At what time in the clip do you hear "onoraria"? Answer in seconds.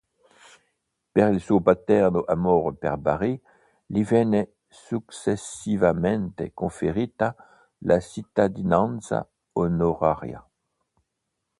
9.51-10.43